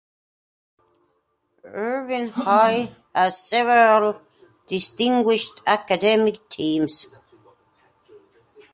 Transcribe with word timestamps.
Irvine 1.63 2.29
High 2.31 2.89
has 3.13 3.39
several 3.47 4.19
distinguished 4.67 5.61
academic 5.67 6.49
teams. 6.49 7.05